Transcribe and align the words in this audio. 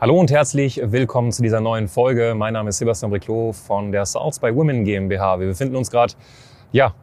Hallo 0.00 0.18
und 0.18 0.30
herzlich 0.30 0.80
willkommen 0.82 1.30
zu 1.30 1.42
dieser 1.42 1.60
neuen 1.60 1.86
Folge. 1.86 2.32
Mein 2.34 2.54
Name 2.54 2.70
ist 2.70 2.78
Sebastian 2.78 3.10
Briclot 3.10 3.54
von 3.54 3.92
der 3.92 4.06
Salz 4.06 4.38
by 4.38 4.56
Women 4.56 4.82
GmbH. 4.82 5.38
Wir 5.38 5.48
befinden 5.48 5.76
uns 5.76 5.90
gerade 5.90 6.14
ja, 6.72 6.94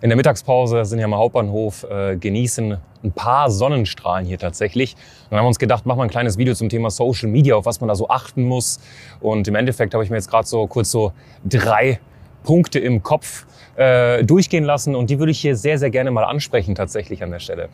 in 0.00 0.08
der 0.08 0.16
Mittagspause, 0.16 0.82
sind 0.86 0.96
hier 0.96 1.04
am 1.04 1.14
Hauptbahnhof, 1.14 1.84
äh, 1.84 2.16
genießen 2.16 2.78
ein 3.04 3.12
paar 3.12 3.50
Sonnenstrahlen 3.50 4.24
hier 4.24 4.38
tatsächlich. 4.38 4.94
Und 4.94 5.32
dann 5.32 5.40
haben 5.40 5.44
wir 5.44 5.48
uns 5.48 5.58
gedacht, 5.58 5.84
machen 5.84 5.98
wir 5.98 6.04
ein 6.04 6.08
kleines 6.08 6.38
Video 6.38 6.54
zum 6.54 6.70
Thema 6.70 6.88
Social 6.88 7.28
Media, 7.28 7.54
auf 7.54 7.66
was 7.66 7.82
man 7.82 7.88
da 7.88 7.94
so 7.94 8.08
achten 8.08 8.44
muss. 8.44 8.80
Und 9.20 9.46
im 9.46 9.54
Endeffekt 9.54 9.92
habe 9.92 10.02
ich 10.02 10.08
mir 10.08 10.16
jetzt 10.16 10.30
gerade 10.30 10.48
so 10.48 10.66
kurz 10.66 10.90
so 10.90 11.12
drei 11.44 12.00
Punkte 12.44 12.78
im 12.78 13.02
Kopf 13.02 13.44
äh, 13.76 14.24
durchgehen 14.24 14.64
lassen 14.64 14.94
und 14.94 15.10
die 15.10 15.18
würde 15.18 15.32
ich 15.32 15.38
hier 15.38 15.54
sehr, 15.54 15.78
sehr 15.78 15.90
gerne 15.90 16.10
mal 16.10 16.24
ansprechen 16.24 16.74
tatsächlich 16.74 17.22
an 17.22 17.30
der 17.30 17.40
Stelle. 17.40 17.68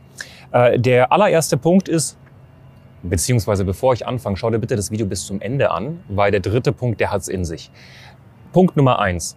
Äh, 0.51 0.81
der 0.81 1.13
allererste 1.13 1.57
Punkt 1.57 1.89
ist, 1.89 2.19
Beziehungsweise 3.05 3.65
bevor 3.65 3.93
ich 3.93 4.07
anfange, 4.07 4.37
schau 4.37 4.51
dir 4.51 4.59
bitte 4.59 4.77
das 4.77 4.91
Video 4.91 5.07
bis 5.07 5.27
zum 5.27 5.41
Ende 5.41 5.71
an, 5.71 6.01
weil 6.09 6.31
der 6.31 6.41
dritte 6.41 6.73
Punkt, 6.73 7.01
der 7.01 7.11
hat's 7.11 7.29
in 7.29 7.45
sich. 7.45 7.71
Punkt 8.53 8.77
Nummer 8.77 8.99
eins. 8.99 9.37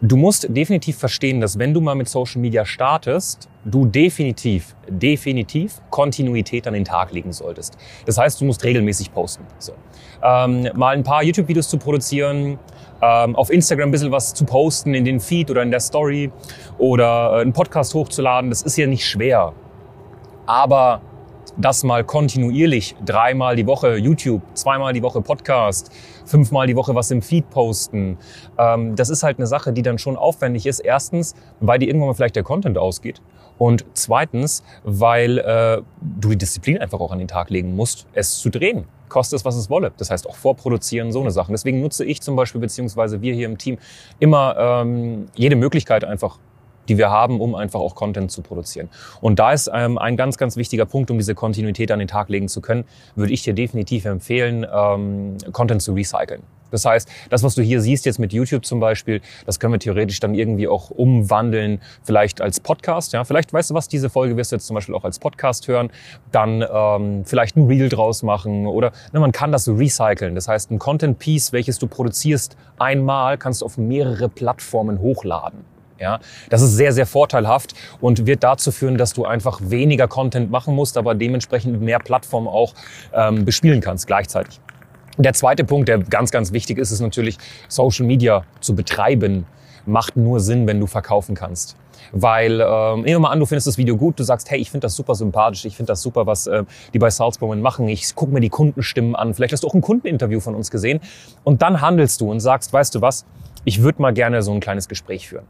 Du 0.00 0.16
musst 0.16 0.46
definitiv 0.50 0.98
verstehen, 0.98 1.40
dass 1.40 1.58
wenn 1.58 1.72
du 1.72 1.80
mal 1.80 1.94
mit 1.94 2.08
Social 2.08 2.40
Media 2.40 2.64
startest, 2.64 3.48
du 3.64 3.86
definitiv, 3.86 4.76
definitiv 4.88 5.80
Kontinuität 5.90 6.66
an 6.66 6.74
den 6.74 6.84
Tag 6.84 7.12
legen 7.12 7.32
solltest. 7.32 7.76
Das 8.04 8.18
heißt, 8.18 8.40
du 8.40 8.44
musst 8.44 8.62
regelmäßig 8.64 9.12
posten. 9.12 9.44
So. 9.58 9.72
Ähm, 10.22 10.68
mal 10.74 10.94
ein 10.94 11.04
paar 11.04 11.22
YouTube-Videos 11.22 11.68
zu 11.68 11.78
produzieren, 11.78 12.58
ähm, 13.00 13.34
auf 13.34 13.50
Instagram 13.50 13.88
ein 13.88 13.92
bisschen 13.92 14.12
was 14.12 14.34
zu 14.34 14.44
posten 14.44 14.94
in 14.94 15.04
den 15.04 15.20
Feed 15.20 15.50
oder 15.50 15.62
in 15.62 15.70
der 15.70 15.80
Story 15.80 16.30
oder 16.78 17.38
äh, 17.38 17.40
einen 17.40 17.52
Podcast 17.52 17.94
hochzuladen, 17.94 18.50
das 18.50 18.62
ist 18.62 18.76
ja 18.76 18.86
nicht 18.86 19.06
schwer. 19.06 19.52
Aber 20.46 21.00
das 21.56 21.84
mal 21.84 22.04
kontinuierlich 22.04 22.96
dreimal 23.04 23.56
die 23.56 23.66
Woche 23.66 23.96
YouTube, 23.96 24.42
zweimal 24.54 24.92
die 24.92 25.02
Woche 25.02 25.20
Podcast, 25.22 25.90
fünfmal 26.24 26.66
die 26.66 26.76
Woche 26.76 26.94
was 26.94 27.10
im 27.10 27.22
Feed 27.22 27.48
posten. 27.50 28.18
Ähm, 28.58 28.96
das 28.96 29.10
ist 29.10 29.22
halt 29.22 29.38
eine 29.38 29.46
Sache, 29.46 29.72
die 29.72 29.82
dann 29.82 29.98
schon 29.98 30.16
aufwendig 30.16 30.66
ist. 30.66 30.80
Erstens, 30.80 31.34
weil 31.60 31.78
dir 31.78 31.86
irgendwann 31.86 32.08
mal 32.08 32.14
vielleicht 32.14 32.36
der 32.36 32.42
Content 32.42 32.78
ausgeht. 32.78 33.20
Und 33.58 33.84
zweitens, 33.94 34.64
weil 34.82 35.38
äh, 35.38 35.82
du 36.00 36.30
die 36.30 36.38
Disziplin 36.38 36.78
einfach 36.78 37.00
auch 37.00 37.12
an 37.12 37.18
den 37.18 37.28
Tag 37.28 37.50
legen 37.50 37.76
musst, 37.76 38.06
es 38.12 38.38
zu 38.38 38.50
drehen. 38.50 38.84
Kostet 39.08 39.38
es, 39.38 39.44
was 39.44 39.54
es 39.54 39.70
wolle. 39.70 39.92
Das 39.96 40.10
heißt 40.10 40.28
auch 40.28 40.34
vorproduzieren, 40.34 41.12
so 41.12 41.20
eine 41.20 41.30
Sache. 41.30 41.52
Deswegen 41.52 41.80
nutze 41.80 42.04
ich 42.04 42.20
zum 42.20 42.34
Beispiel, 42.34 42.60
beziehungsweise 42.60 43.22
wir 43.22 43.32
hier 43.32 43.46
im 43.46 43.58
Team, 43.58 43.78
immer 44.18 44.56
ähm, 44.58 45.26
jede 45.36 45.54
Möglichkeit 45.54 46.04
einfach 46.04 46.38
die 46.88 46.98
wir 46.98 47.10
haben, 47.10 47.40
um 47.40 47.54
einfach 47.54 47.80
auch 47.80 47.94
Content 47.94 48.30
zu 48.30 48.42
produzieren. 48.42 48.88
Und 49.20 49.38
da 49.38 49.52
ist 49.52 49.70
ähm, 49.72 49.98
ein 49.98 50.16
ganz, 50.16 50.38
ganz 50.38 50.56
wichtiger 50.56 50.86
Punkt, 50.86 51.10
um 51.10 51.18
diese 51.18 51.34
Kontinuität 51.34 51.90
an 51.90 51.98
den 51.98 52.08
Tag 52.08 52.28
legen 52.28 52.48
zu 52.48 52.60
können, 52.60 52.84
würde 53.14 53.32
ich 53.32 53.42
dir 53.42 53.54
definitiv 53.54 54.04
empfehlen, 54.04 54.66
ähm, 54.72 55.36
Content 55.52 55.82
zu 55.82 55.92
recyceln. 55.92 56.42
Das 56.74 56.84
heißt, 56.84 57.08
das, 57.30 57.44
was 57.44 57.54
du 57.54 57.62
hier 57.62 57.80
siehst 57.80 58.04
jetzt 58.04 58.18
mit 58.18 58.32
YouTube 58.32 58.66
zum 58.66 58.80
Beispiel, 58.80 59.20
das 59.46 59.60
können 59.60 59.72
wir 59.72 59.78
theoretisch 59.78 60.18
dann 60.18 60.34
irgendwie 60.34 60.66
auch 60.66 60.90
umwandeln, 60.90 61.80
vielleicht 62.02 62.40
als 62.40 62.58
Podcast. 62.58 63.12
Ja, 63.12 63.22
vielleicht 63.22 63.52
weißt 63.52 63.70
du 63.70 63.74
was, 63.74 63.86
diese 63.86 64.10
Folge 64.10 64.36
wirst 64.36 64.50
du 64.50 64.56
jetzt 64.56 64.66
zum 64.66 64.74
Beispiel 64.74 64.94
auch 64.96 65.04
als 65.04 65.20
Podcast 65.20 65.68
hören, 65.68 65.90
dann 66.32 66.64
ähm, 66.68 67.24
vielleicht 67.24 67.56
ein 67.56 67.68
Reel 67.68 67.88
draus 67.88 68.24
machen 68.24 68.66
oder 68.66 68.90
ne, 69.12 69.20
man 69.20 69.30
kann 69.30 69.52
das 69.52 69.68
recyceln. 69.68 70.34
Das 70.34 70.48
heißt, 70.48 70.72
ein 70.72 70.80
Content 70.80 71.20
Piece, 71.20 71.52
welches 71.52 71.78
du 71.78 71.86
produzierst, 71.86 72.56
einmal 72.76 73.38
kannst 73.38 73.60
du 73.60 73.66
auf 73.66 73.78
mehrere 73.78 74.28
Plattformen 74.28 74.98
hochladen. 74.98 75.73
Ja, 75.98 76.18
das 76.50 76.60
ist 76.60 76.72
sehr, 76.72 76.92
sehr 76.92 77.06
vorteilhaft 77.06 77.74
und 78.00 78.26
wird 78.26 78.42
dazu 78.42 78.72
führen, 78.72 78.98
dass 78.98 79.12
du 79.12 79.24
einfach 79.24 79.60
weniger 79.62 80.08
Content 80.08 80.50
machen 80.50 80.74
musst, 80.74 80.96
aber 80.96 81.14
dementsprechend 81.14 81.80
mehr 81.80 82.00
Plattformen 82.00 82.48
auch 82.48 82.74
ähm, 83.12 83.44
bespielen 83.44 83.80
kannst 83.80 84.08
gleichzeitig. 84.08 84.60
Der 85.16 85.32
zweite 85.32 85.62
Punkt, 85.62 85.88
der 85.88 85.98
ganz, 85.98 86.32
ganz 86.32 86.52
wichtig 86.52 86.78
ist, 86.78 86.90
ist 86.90 87.00
natürlich 87.00 87.38
Social 87.68 88.04
Media 88.04 88.44
zu 88.60 88.74
betreiben, 88.74 89.46
macht 89.86 90.16
nur 90.16 90.40
Sinn, 90.40 90.66
wenn 90.66 90.80
du 90.80 90.88
verkaufen 90.88 91.36
kannst. 91.36 91.76
Weil, 92.10 92.60
ähm, 92.60 93.02
nehmen 93.02 93.06
wir 93.06 93.18
mal 93.20 93.30
an, 93.30 93.38
du 93.38 93.46
findest 93.46 93.68
das 93.68 93.78
Video 93.78 93.96
gut, 93.96 94.18
du 94.18 94.24
sagst, 94.24 94.50
hey, 94.50 94.58
ich 94.58 94.70
finde 94.70 94.86
das 94.86 94.96
super 94.96 95.14
sympathisch, 95.14 95.64
ich 95.64 95.76
finde 95.76 95.92
das 95.92 96.02
super, 96.02 96.26
was 96.26 96.48
äh, 96.48 96.64
die 96.92 96.98
bei 96.98 97.10
Salzburg 97.10 97.56
machen, 97.58 97.88
ich 97.88 98.14
gucke 98.14 98.32
mir 98.32 98.40
die 98.40 98.48
Kundenstimmen 98.48 99.14
an, 99.14 99.34
vielleicht 99.34 99.52
hast 99.52 99.62
du 99.62 99.68
auch 99.68 99.74
ein 99.74 99.80
Kundeninterview 99.80 100.40
von 100.40 100.54
uns 100.54 100.70
gesehen 100.70 101.00
und 101.44 101.62
dann 101.62 101.80
handelst 101.80 102.20
du 102.20 102.30
und 102.30 102.40
sagst, 102.40 102.72
weißt 102.72 102.94
du 102.96 103.00
was, 103.00 103.24
ich 103.64 103.82
würde 103.82 104.02
mal 104.02 104.12
gerne 104.12 104.42
so 104.42 104.52
ein 104.52 104.60
kleines 104.60 104.88
Gespräch 104.88 105.28
führen. 105.28 105.46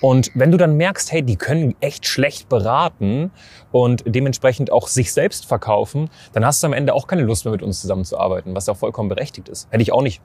Und 0.00 0.30
wenn 0.34 0.50
du 0.50 0.56
dann 0.56 0.76
merkst, 0.76 1.12
hey, 1.12 1.22
die 1.22 1.36
können 1.36 1.74
echt 1.80 2.06
schlecht 2.06 2.48
beraten 2.48 3.30
und 3.70 4.02
dementsprechend 4.06 4.72
auch 4.72 4.88
sich 4.88 5.12
selbst 5.12 5.46
verkaufen, 5.46 6.08
dann 6.32 6.44
hast 6.44 6.62
du 6.62 6.66
am 6.66 6.72
Ende 6.72 6.94
auch 6.94 7.06
keine 7.06 7.22
Lust 7.22 7.44
mehr 7.44 7.52
mit 7.52 7.62
uns 7.62 7.82
zusammenzuarbeiten, 7.82 8.54
was 8.54 8.66
ja 8.66 8.74
vollkommen 8.74 9.10
berechtigt 9.10 9.48
ist. 9.48 9.68
Hätte 9.70 9.82
ich 9.82 9.92
auch 9.92 10.02
nicht. 10.02 10.22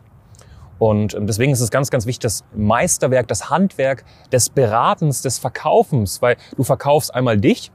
Und 0.80 1.14
ähm, 1.14 1.28
deswegen 1.28 1.52
ist 1.52 1.62
es 1.62 1.72
ganz, 1.72 1.90
ganz 1.90 2.06
wichtig, 2.06 2.22
das 2.22 2.44
Meisterwerk, 2.54 3.28
das 3.28 3.50
Handwerk 3.50 4.04
des 4.32 4.50
Beratens, 4.50 5.22
des 5.22 5.40
Verkaufens, 5.40 6.22
weil 6.22 6.38
du 6.56 6.64
verkaufst 6.64 7.14
einmal 7.14 7.38
dich, 7.38 7.72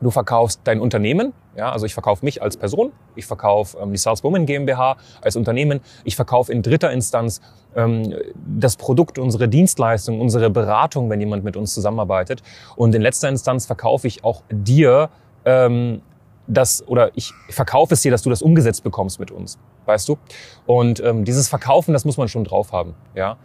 du 0.00 0.10
verkaufst 0.10 0.60
dein 0.64 0.80
Unternehmen, 0.80 1.32
ja, 1.56 1.70
also 1.70 1.86
ich 1.86 1.94
verkaufe 1.94 2.24
mich 2.24 2.42
als 2.42 2.56
Person, 2.56 2.92
ich 3.14 3.26
verkaufe 3.26 3.78
ähm, 3.78 3.92
die 3.92 3.98
Saleswoman 3.98 4.46
GmbH 4.46 4.96
als 5.22 5.36
Unternehmen, 5.36 5.80
ich 6.04 6.16
verkaufe 6.16 6.52
in 6.52 6.62
dritter 6.62 6.92
Instanz 6.92 7.40
ähm, 7.76 8.14
das 8.58 8.76
Produkt, 8.76 9.18
unsere 9.18 9.48
Dienstleistung, 9.48 10.20
unsere 10.20 10.50
Beratung, 10.50 11.10
wenn 11.10 11.20
jemand 11.20 11.44
mit 11.44 11.56
uns 11.56 11.74
zusammenarbeitet. 11.74 12.42
Und 12.76 12.94
in 12.94 13.02
letzter 13.02 13.28
Instanz 13.28 13.66
verkaufe 13.66 14.06
ich 14.06 14.24
auch 14.24 14.42
dir 14.50 15.10
ähm, 15.44 16.02
das 16.46 16.86
oder 16.86 17.10
ich 17.14 17.32
verkaufe 17.48 17.94
es 17.94 18.02
dir, 18.02 18.10
dass 18.10 18.22
du 18.22 18.30
das 18.30 18.42
umgesetzt 18.42 18.84
bekommst 18.84 19.18
mit 19.18 19.30
uns, 19.30 19.58
weißt 19.86 20.08
du? 20.08 20.18
Und 20.66 21.00
ähm, 21.00 21.24
dieses 21.24 21.48
Verkaufen, 21.48 21.92
das 21.92 22.04
muss 22.04 22.16
man 22.16 22.28
schon 22.28 22.44
drauf 22.44 22.72
haben, 22.72 22.94
ja. 23.14 23.36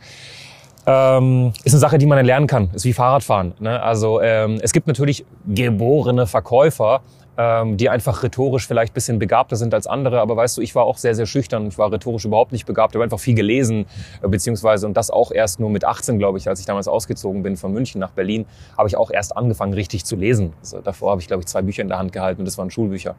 Ähm, 0.92 1.54
ist 1.64 1.74
eine 1.74 1.80
Sache, 1.80 2.00
die 2.00 2.08
man 2.08 2.26
lernen 2.26 2.48
kann. 2.48 2.72
Ist 2.74 2.84
wie 2.84 2.94
Fahrradfahren. 2.94 3.54
Ne? 3.60 3.80
Also 3.80 4.22
ähm, 4.22 4.60
es 4.64 4.74
gibt 4.74 4.88
natürlich 4.88 5.24
geborene 5.46 6.26
Verkäufer, 6.26 7.02
ähm, 7.38 7.78
die 7.78 7.90
einfach 7.90 8.24
rhetorisch 8.24 8.66
vielleicht 8.66 8.96
bisschen 8.96 9.20
begabter 9.20 9.56
sind 9.56 9.76
als 9.76 9.86
andere. 9.86 10.20
Aber 10.20 10.36
weißt 10.36 10.58
du, 10.58 10.62
ich 10.62 10.74
war 10.74 10.86
auch 10.86 10.98
sehr, 10.98 11.14
sehr 11.14 11.28
schüchtern. 11.28 11.68
Ich 11.68 11.78
war 11.78 11.92
rhetorisch 11.92 12.26
überhaupt 12.26 12.52
nicht 12.54 12.66
begabt. 12.66 12.94
Ich 12.94 12.96
habe 12.96 13.04
einfach 13.04 13.20
viel 13.20 13.36
gelesen, 13.36 13.86
äh, 14.24 14.28
beziehungsweise 14.28 14.88
und 14.88 14.98
das 14.98 15.12
auch 15.12 15.32
erst 15.32 15.60
nur 15.60 15.70
mit 15.70 15.86
18, 15.86 16.18
glaube 16.18 16.40
ich, 16.40 16.50
als 16.50 16.60
ich 16.60 16.66
damals 16.66 16.88
ausgezogen 16.88 17.44
bin 17.44 17.56
von 17.56 17.72
München 17.72 18.00
nach 18.00 18.12
Berlin, 18.12 18.48
habe 18.76 18.90
ich 18.90 18.98
auch 18.98 19.12
erst 19.12 19.38
angefangen, 19.38 19.76
richtig 19.76 20.06
zu 20.06 20.16
lesen. 20.16 20.54
Also 20.60 20.82
davor 20.82 21.12
habe 21.12 21.22
ich, 21.22 21.28
glaube 21.28 21.42
ich, 21.42 21.46
zwei 21.46 21.62
Bücher 21.62 21.84
in 21.84 21.90
der 21.90 22.00
Hand 22.00 22.14
gehalten 22.14 22.42
und 22.42 22.46
das 22.46 22.58
waren 22.58 22.72
Schulbücher. 22.72 23.16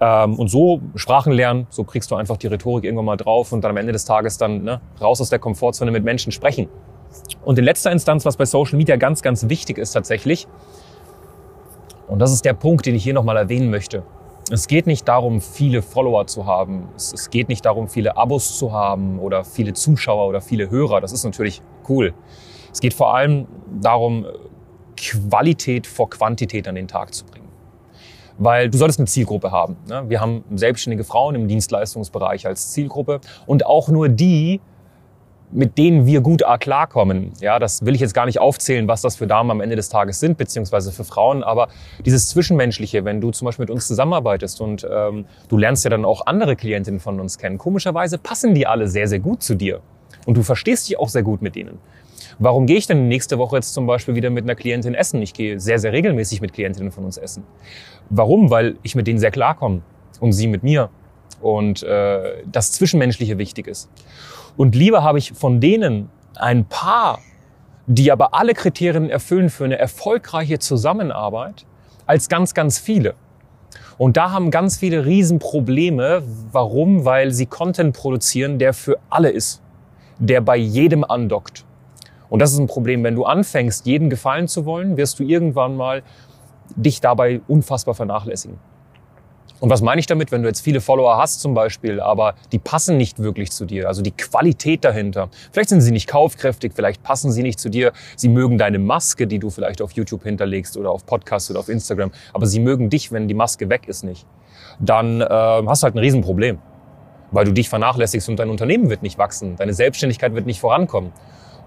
Ähm, 0.00 0.38
und 0.38 0.48
so 0.48 0.80
Sprachen 0.94 1.32
lernen, 1.32 1.66
so 1.70 1.84
kriegst 1.84 2.10
du 2.10 2.16
einfach 2.16 2.36
die 2.36 2.46
Rhetorik 2.46 2.84
irgendwann 2.84 3.06
mal 3.06 3.16
drauf 3.16 3.52
und 3.52 3.62
dann 3.62 3.70
am 3.70 3.76
Ende 3.76 3.92
des 3.92 4.04
Tages 4.04 4.36
dann 4.36 4.62
ne, 4.62 4.80
raus 5.00 5.20
aus 5.20 5.30
der 5.30 5.38
Komfortzone 5.38 5.90
mit 5.90 6.04
Menschen 6.04 6.32
sprechen. 6.32 6.68
Und 7.44 7.58
in 7.58 7.64
letzter 7.64 7.92
Instanz, 7.92 8.24
was 8.24 8.36
bei 8.36 8.44
Social 8.44 8.76
Media 8.76 8.96
ganz, 8.96 9.22
ganz 9.22 9.48
wichtig 9.48 9.78
ist 9.78 9.92
tatsächlich, 9.92 10.46
und 12.08 12.20
das 12.20 12.32
ist 12.32 12.44
der 12.44 12.54
Punkt, 12.54 12.86
den 12.86 12.94
ich 12.94 13.02
hier 13.02 13.14
nochmal 13.14 13.36
erwähnen 13.36 13.70
möchte. 13.70 14.04
Es 14.50 14.68
geht 14.68 14.86
nicht 14.86 15.08
darum, 15.08 15.40
viele 15.40 15.82
Follower 15.82 16.28
zu 16.28 16.46
haben. 16.46 16.88
Es 16.94 17.30
geht 17.30 17.48
nicht 17.48 17.64
darum, 17.64 17.88
viele 17.88 18.16
Abos 18.16 18.56
zu 18.56 18.72
haben 18.72 19.18
oder 19.18 19.44
viele 19.44 19.72
Zuschauer 19.72 20.28
oder 20.28 20.40
viele 20.40 20.70
Hörer. 20.70 21.00
Das 21.00 21.10
ist 21.10 21.24
natürlich 21.24 21.62
cool. 21.88 22.14
Es 22.72 22.80
geht 22.80 22.94
vor 22.94 23.14
allem 23.14 23.48
darum, 23.80 24.24
Qualität 24.96 25.86
vor 25.86 26.08
Quantität 26.08 26.68
an 26.68 26.76
den 26.76 26.86
Tag 26.86 27.12
zu 27.12 27.24
bringen. 27.24 27.48
Weil 28.38 28.70
du 28.70 28.78
solltest 28.78 29.00
eine 29.00 29.08
Zielgruppe 29.08 29.50
haben. 29.50 29.76
Ne? 29.88 30.04
Wir 30.08 30.20
haben 30.20 30.44
selbstständige 30.54 31.02
Frauen 31.02 31.34
im 31.34 31.48
Dienstleistungsbereich 31.48 32.46
als 32.46 32.70
Zielgruppe 32.70 33.20
und 33.46 33.66
auch 33.66 33.88
nur 33.88 34.08
die, 34.08 34.60
mit 35.52 35.78
denen 35.78 36.06
wir 36.06 36.20
gut 36.20 36.42
klarkommen. 36.60 37.32
Ja, 37.40 37.58
das 37.58 37.84
will 37.84 37.94
ich 37.94 38.00
jetzt 38.00 38.14
gar 38.14 38.26
nicht 38.26 38.40
aufzählen, 38.40 38.88
was 38.88 39.00
das 39.00 39.16
für 39.16 39.26
Damen 39.26 39.50
am 39.50 39.60
Ende 39.60 39.76
des 39.76 39.88
Tages 39.88 40.20
sind, 40.20 40.38
beziehungsweise 40.38 40.92
für 40.92 41.04
Frauen. 41.04 41.42
Aber 41.42 41.68
dieses 42.04 42.28
Zwischenmenschliche, 42.28 43.04
wenn 43.04 43.20
du 43.20 43.30
zum 43.30 43.46
Beispiel 43.46 43.64
mit 43.64 43.70
uns 43.70 43.86
zusammenarbeitest 43.86 44.60
und 44.60 44.86
ähm, 44.90 45.26
du 45.48 45.56
lernst 45.56 45.84
ja 45.84 45.90
dann 45.90 46.04
auch 46.04 46.26
andere 46.26 46.56
Klientinnen 46.56 47.00
von 47.00 47.20
uns 47.20 47.38
kennen, 47.38 47.58
komischerweise 47.58 48.18
passen 48.18 48.54
die 48.54 48.66
alle 48.66 48.88
sehr, 48.88 49.08
sehr 49.08 49.20
gut 49.20 49.42
zu 49.42 49.54
dir. 49.54 49.80
Und 50.26 50.36
du 50.36 50.42
verstehst 50.42 50.88
dich 50.88 50.98
auch 50.98 51.08
sehr 51.08 51.22
gut 51.22 51.42
mit 51.42 51.54
denen. 51.54 51.78
Warum 52.38 52.66
gehe 52.66 52.76
ich 52.76 52.86
denn 52.86 53.08
nächste 53.08 53.38
Woche 53.38 53.56
jetzt 53.56 53.72
zum 53.72 53.86
Beispiel 53.86 54.14
wieder 54.14 54.30
mit 54.30 54.44
einer 54.44 54.54
Klientin 54.54 54.94
essen? 54.94 55.22
Ich 55.22 55.32
gehe 55.32 55.58
sehr, 55.60 55.78
sehr 55.78 55.92
regelmäßig 55.92 56.40
mit 56.40 56.52
Klientinnen 56.52 56.92
von 56.92 57.04
uns 57.04 57.16
essen. 57.16 57.44
Warum? 58.10 58.50
Weil 58.50 58.76
ich 58.82 58.94
mit 58.94 59.06
denen 59.06 59.18
sehr 59.18 59.30
klarkomme 59.30 59.82
und 60.20 60.32
sie 60.32 60.46
mit 60.46 60.62
mir 60.62 60.90
und 61.40 61.82
äh, 61.82 62.42
das 62.50 62.72
Zwischenmenschliche 62.72 63.38
wichtig 63.38 63.66
ist. 63.66 63.88
Und 64.56 64.74
lieber 64.74 65.02
habe 65.02 65.18
ich 65.18 65.32
von 65.32 65.60
denen 65.60 66.10
ein 66.36 66.64
paar 66.64 67.18
die 67.86 68.10
aber 68.10 68.34
alle 68.34 68.54
Kriterien 68.54 69.08
erfüllen 69.08 69.48
für 69.48 69.64
eine 69.64 69.78
erfolgreiche 69.78 70.58
Zusammenarbeit 70.58 71.64
als 72.06 72.28
ganz, 72.28 72.52
ganz 72.52 72.78
viele. 72.78 73.14
Und 73.98 74.16
da 74.16 74.30
haben 74.30 74.50
ganz 74.50 74.76
viele 74.76 75.06
Riesenprobleme. 75.06 76.22
Warum? 76.52 77.04
Weil 77.04 77.32
sie 77.32 77.46
Content 77.46 77.96
produzieren, 77.96 78.58
der 78.58 78.74
für 78.74 78.98
alle 79.08 79.30
ist, 79.30 79.62
der 80.18 80.40
bei 80.40 80.56
jedem 80.56 81.04
andockt. 81.04 81.64
Und 82.28 82.40
das 82.40 82.52
ist 82.52 82.58
ein 82.58 82.66
Problem. 82.66 83.04
Wenn 83.04 83.14
du 83.14 83.24
anfängst, 83.24 83.86
jedem 83.86 84.10
gefallen 84.10 84.48
zu 84.48 84.64
wollen, 84.64 84.96
wirst 84.96 85.18
du 85.20 85.22
irgendwann 85.22 85.76
mal 85.76 86.02
dich 86.74 87.00
dabei 87.00 87.40
unfassbar 87.46 87.94
vernachlässigen. 87.94 88.58
Und 89.58 89.70
was 89.70 89.80
meine 89.80 90.00
ich 90.00 90.06
damit, 90.06 90.32
wenn 90.32 90.42
du 90.42 90.48
jetzt 90.48 90.60
viele 90.60 90.80
Follower 90.80 91.16
hast 91.16 91.40
zum 91.40 91.54
Beispiel, 91.54 92.00
aber 92.00 92.34
die 92.52 92.58
passen 92.58 92.98
nicht 92.98 93.22
wirklich 93.22 93.50
zu 93.52 93.64
dir, 93.64 93.88
also 93.88 94.02
die 94.02 94.10
Qualität 94.10 94.84
dahinter. 94.84 95.30
Vielleicht 95.50 95.70
sind 95.70 95.80
sie 95.80 95.92
nicht 95.92 96.06
kaufkräftig, 96.06 96.72
vielleicht 96.74 97.02
passen 97.02 97.32
sie 97.32 97.42
nicht 97.42 97.58
zu 97.58 97.70
dir, 97.70 97.92
sie 98.16 98.28
mögen 98.28 98.58
deine 98.58 98.78
Maske, 98.78 99.26
die 99.26 99.38
du 99.38 99.48
vielleicht 99.48 99.80
auf 99.80 99.92
YouTube 99.92 100.24
hinterlegst 100.24 100.76
oder 100.76 100.90
auf 100.90 101.06
Podcast 101.06 101.50
oder 101.50 101.60
auf 101.60 101.70
Instagram, 101.70 102.10
aber 102.34 102.46
sie 102.46 102.60
mögen 102.60 102.90
dich, 102.90 103.12
wenn 103.12 103.28
die 103.28 103.34
Maske 103.34 103.70
weg 103.70 103.88
ist, 103.88 104.04
nicht. 104.04 104.26
Dann 104.78 105.22
äh, 105.22 105.24
hast 105.24 105.82
du 105.82 105.84
halt 105.84 105.94
ein 105.94 106.00
Riesenproblem, 106.00 106.58
weil 107.30 107.46
du 107.46 107.52
dich 107.52 107.70
vernachlässigst 107.70 108.28
und 108.28 108.38
dein 108.38 108.50
Unternehmen 108.50 108.90
wird 108.90 109.02
nicht 109.02 109.16
wachsen, 109.16 109.56
deine 109.56 109.72
Selbstständigkeit 109.72 110.34
wird 110.34 110.44
nicht 110.44 110.60
vorankommen. 110.60 111.12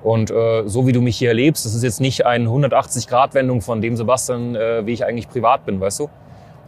Und 0.04 0.32
äh, 0.32 0.64
so 0.66 0.88
wie 0.88 0.92
du 0.92 1.02
mich 1.02 1.18
hier 1.18 1.30
erlebst, 1.30 1.66
das 1.66 1.74
ist 1.74 1.84
jetzt 1.84 2.00
nicht 2.00 2.26
eine 2.26 2.48
180-Grad-Wendung 2.48 3.62
von 3.62 3.82
dem 3.82 3.98
Sebastian, 3.98 4.56
äh, 4.56 4.86
wie 4.86 4.94
ich 4.94 5.06
eigentlich 5.06 5.28
privat 5.28 5.66
bin, 5.66 5.82
weißt 5.82 6.00
du? 6.02 6.10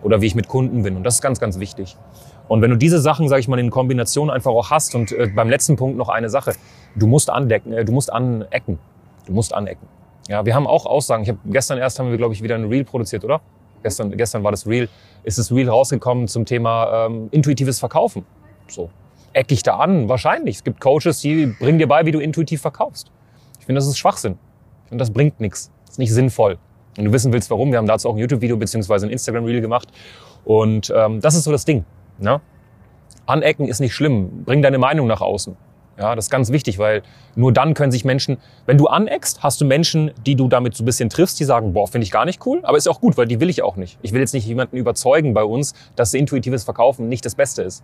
Oder 0.04 0.22
wie 0.22 0.28
ich 0.28 0.36
mit 0.36 0.48
Kunden 0.48 0.84
bin. 0.84 0.96
Und 0.96 1.04
das 1.04 1.16
ist 1.16 1.22
ganz, 1.22 1.40
ganz 1.40 1.60
wichtig. 1.60 1.98
Und 2.48 2.62
wenn 2.62 2.72
du 2.72 2.78
diese 2.78 3.00
Sachen, 3.00 3.30
sage 3.30 3.40
ich 3.40 3.48
mal, 3.48 3.60
in 3.60 3.70
Kombination 3.70 4.30
einfach 4.30 4.52
auch 4.52 4.72
hast 4.72 4.96
und 4.96 5.12
äh, 5.12 5.28
beim 5.34 5.50
letzten 5.50 5.76
Punkt 5.76 5.98
noch 5.98 6.10
eine 6.10 6.30
Sache, 6.30 6.54
du 6.96 7.08
musst 7.08 7.30
andecken, 7.30 7.74
äh, 7.74 7.86
du 7.86 7.92
musst 7.92 8.12
anecken, 8.12 8.80
du 9.26 9.34
musst 9.34 9.54
anecken. 9.54 9.88
Ja, 10.28 10.46
wir 10.46 10.54
haben 10.54 10.68
auch 10.68 10.86
Aussagen. 10.86 11.24
Ich 11.24 11.30
habe 11.30 11.40
gestern 11.46 11.78
erst 11.78 12.00
haben 12.00 12.10
wir 12.10 12.18
glaube 12.18 12.34
ich 12.34 12.44
wieder 12.44 12.56
ein 12.56 12.66
Reel 12.66 12.84
produziert, 12.84 13.24
oder? 13.24 13.42
Gestern, 13.84 14.16
gestern 14.16 14.44
war 14.44 14.52
das 14.52 14.68
Reel, 14.68 14.90
ist 15.24 15.40
das 15.40 15.52
Reel 15.52 15.68
rausgekommen 15.70 16.28
zum 16.28 16.46
Thema 16.46 17.08
ähm, 17.08 17.30
intuitives 17.32 17.80
Verkaufen. 17.80 18.26
So 18.68 18.90
eck 19.34 19.52
ich 19.52 19.64
da 19.64 19.78
an? 19.78 20.10
Wahrscheinlich. 20.10 20.58
Es 20.58 20.64
gibt 20.64 20.82
Coaches, 20.82 21.22
die 21.22 21.48
bringen 21.48 21.80
dir 21.80 21.88
bei, 21.88 22.06
wie 22.06 22.12
du 22.12 22.20
intuitiv 22.20 22.62
verkaufst. 22.62 23.12
Ich 23.60 23.66
finde, 23.66 23.80
das 23.80 23.88
ist 23.88 23.98
Schwachsinn. 23.98 24.38
Ich 24.84 24.90
finde, 24.90 25.02
das 25.02 25.12
bringt 25.12 25.40
nichts. 25.40 25.72
Ist 25.90 26.00
nicht 26.00 26.14
sinnvoll 26.14 26.58
und 27.02 27.06
du 27.06 27.14
wissen 27.14 27.34
willst, 27.34 27.50
warum, 27.50 27.72
wir 27.72 27.80
haben 27.80 27.88
dazu 27.88 28.08
auch 28.08 28.14
ein 28.14 28.20
YouTube-Video 28.20 28.58
beziehungsweise 28.58 29.08
ein 29.08 29.10
Instagram-Reel 29.10 29.60
gemacht. 29.60 29.90
Und 30.46 30.94
ähm, 30.96 31.20
das 31.20 31.34
ist 31.34 31.46
so 31.46 31.52
das 31.52 31.66
Ding. 31.66 31.84
Ne? 32.20 32.40
Anecken 33.26 33.68
ist 33.68 33.80
nicht 33.80 33.96
schlimm. 33.96 34.44
Bring 34.46 34.62
deine 34.62 34.78
Meinung 34.78 35.08
nach 35.08 35.22
außen. 35.22 35.58
Ja, 35.98 36.16
das 36.16 36.26
ist 36.26 36.30
ganz 36.30 36.52
wichtig, 36.52 36.78
weil 36.80 37.02
nur 37.36 37.52
dann 37.52 37.74
können 37.74 37.92
sich 37.92 38.06
Menschen, 38.06 38.38
wenn 38.66 38.78
du 38.78 38.88
aneckst, 38.88 39.44
hast 39.44 39.62
du 39.62 39.66
Menschen, 39.66 40.12
die 40.26 40.36
du 40.36 40.48
damit 40.48 40.76
so 40.76 40.84
ein 40.84 40.86
bisschen 40.86 41.10
triffst, 41.10 41.40
die 41.40 41.44
sagen, 41.44 41.74
boah, 41.74 41.88
finde 41.88 42.06
ich 42.06 42.12
gar 42.12 42.26
nicht 42.26 42.46
cool, 42.46 42.60
aber 42.64 42.78
ist 42.78 42.88
auch 42.88 43.02
gut, 43.02 43.18
weil 43.18 43.28
die 43.28 43.40
will 43.40 43.50
ich 43.50 43.62
auch 43.62 43.76
nicht. 43.76 44.00
Ich 44.02 44.14
will 44.14 44.22
jetzt 44.22 44.34
nicht 44.34 44.48
jemanden 44.48 44.78
überzeugen 44.78 45.34
bei 45.34 45.44
uns, 45.44 45.74
dass 45.96 46.14
intuitives 46.14 46.64
Verkaufen 46.64 47.10
nicht 47.10 47.26
das 47.26 47.36
Beste 47.36 47.62
ist. 47.64 47.84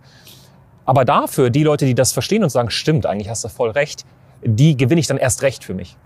Aber 0.84 1.04
dafür, 1.04 1.50
die 1.50 1.64
Leute, 1.64 1.86
die 1.86 1.94
das 1.94 2.12
verstehen 2.12 2.42
und 2.42 2.50
sagen, 2.50 2.70
stimmt, 2.70 3.04
eigentlich 3.04 3.28
hast 3.28 3.44
du 3.44 3.48
voll 3.48 3.70
recht, 3.70 4.04
die 4.42 4.76
gewinne 4.76 5.00
ich 5.00 5.06
dann 5.06 5.18
erst 5.18 5.42
recht 5.42 5.62
für 5.62 5.74
mich. 5.74 5.96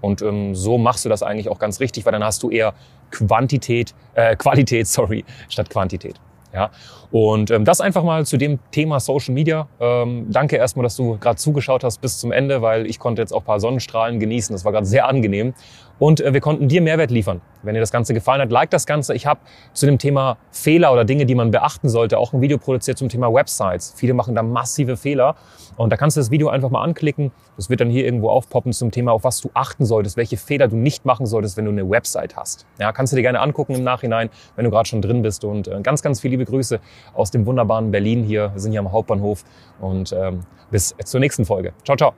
Und 0.00 0.22
ähm, 0.22 0.54
so 0.54 0.78
machst 0.78 1.04
du 1.04 1.08
das 1.08 1.22
eigentlich 1.22 1.48
auch 1.48 1.58
ganz 1.58 1.80
richtig, 1.80 2.04
weil 2.06 2.12
dann 2.12 2.24
hast 2.24 2.42
du 2.42 2.50
eher 2.50 2.74
Quantität, 3.10 3.94
äh, 4.14 4.36
Qualität, 4.36 4.86
sorry, 4.88 5.24
statt 5.48 5.70
Quantität. 5.70 6.20
Ja, 6.52 6.70
und 7.12 7.52
ähm, 7.52 7.64
das 7.64 7.80
einfach 7.80 8.02
mal 8.02 8.26
zu 8.26 8.36
dem 8.36 8.58
Thema 8.72 8.98
Social 8.98 9.32
Media. 9.34 9.68
Ähm, 9.78 10.26
danke 10.30 10.56
erstmal, 10.56 10.82
dass 10.82 10.96
du 10.96 11.16
gerade 11.18 11.36
zugeschaut 11.36 11.84
hast 11.84 12.00
bis 12.00 12.18
zum 12.18 12.32
Ende, 12.32 12.60
weil 12.60 12.86
ich 12.86 12.98
konnte 12.98 13.22
jetzt 13.22 13.32
auch 13.32 13.44
paar 13.44 13.60
Sonnenstrahlen 13.60 14.18
genießen. 14.18 14.52
Das 14.52 14.64
war 14.64 14.72
gerade 14.72 14.86
sehr 14.86 15.06
angenehm. 15.06 15.54
Und 16.00 16.20
äh, 16.20 16.32
wir 16.32 16.40
konnten 16.40 16.66
dir 16.66 16.80
Mehrwert 16.80 17.12
liefern. 17.12 17.40
Wenn 17.62 17.74
dir 17.74 17.80
das 17.80 17.92
Ganze 17.92 18.14
gefallen 18.14 18.40
hat, 18.40 18.50
like 18.50 18.70
das 18.70 18.86
Ganze. 18.86 19.14
Ich 19.14 19.26
habe 19.26 19.40
zu 19.74 19.86
dem 19.86 19.98
Thema 19.98 20.38
Fehler 20.50 20.92
oder 20.92 21.04
Dinge, 21.04 21.26
die 21.26 21.36
man 21.36 21.52
beachten 21.52 21.88
sollte, 21.88 22.18
auch 22.18 22.32
ein 22.32 22.40
Video 22.40 22.58
produziert 22.58 22.98
zum 22.98 23.08
Thema 23.08 23.32
Websites. 23.32 23.94
Viele 23.96 24.14
machen 24.14 24.34
da 24.34 24.42
massive 24.42 24.96
Fehler. 24.96 25.36
Und 25.76 25.90
da 25.92 25.96
kannst 25.96 26.16
du 26.16 26.20
das 26.20 26.30
Video 26.30 26.48
einfach 26.48 26.70
mal 26.70 26.82
anklicken. 26.82 27.30
Das 27.56 27.70
wird 27.70 27.80
dann 27.80 27.90
hier 27.90 28.04
irgendwo 28.04 28.30
aufpoppen 28.30 28.72
zum 28.72 28.90
Thema, 28.90 29.12
auf 29.12 29.24
was 29.24 29.40
du 29.40 29.50
achten 29.54 29.84
solltest, 29.84 30.16
welche 30.16 30.38
Fehler 30.38 30.68
du 30.68 30.76
nicht 30.76 31.04
machen 31.04 31.26
solltest, 31.26 31.56
wenn 31.56 31.66
du 31.66 31.70
eine 31.70 31.88
Website 31.88 32.34
hast. 32.34 32.66
Ja, 32.78 32.92
kannst 32.92 33.12
du 33.12 33.16
dir 33.16 33.22
gerne 33.22 33.40
angucken 33.40 33.74
im 33.74 33.84
Nachhinein, 33.84 34.30
wenn 34.56 34.64
du 34.64 34.70
gerade 34.70 34.88
schon 34.88 35.02
drin 35.02 35.20
bist. 35.22 35.44
Und 35.44 35.68
äh, 35.68 35.80
ganz, 35.82 36.02
ganz 36.02 36.20
viele 36.20 36.32
liebe 36.32 36.46
Grüße 36.46 36.80
aus 37.12 37.30
dem 37.30 37.44
wunderbaren 37.44 37.90
Berlin 37.90 38.24
hier. 38.24 38.52
Wir 38.54 38.60
sind 38.60 38.72
hier 38.72 38.80
am 38.80 38.90
Hauptbahnhof. 38.90 39.44
Und 39.80 40.12
ähm, 40.12 40.40
bis 40.70 40.94
zur 41.04 41.20
nächsten 41.20 41.44
Folge. 41.44 41.72
Ciao, 41.84 41.96
ciao. 41.96 42.14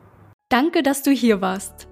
Danke, 0.48 0.82
dass 0.82 1.02
du 1.02 1.10
hier 1.10 1.40
warst. 1.40 1.91